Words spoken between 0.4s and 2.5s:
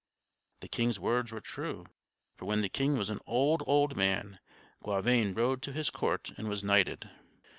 The king's words were true; for